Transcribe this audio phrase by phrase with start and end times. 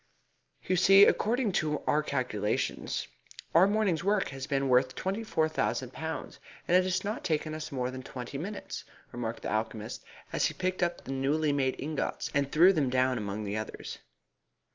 [0.63, 3.07] "You see, according to our calculations,
[3.53, 7.53] our morning's work has been worth twenty four thousand pounds, and it has not taken
[7.53, 10.03] us more than twenty minutes," remarked the alchemist,
[10.33, 13.99] as he picked up the newly made ingots, and threw them down among the others.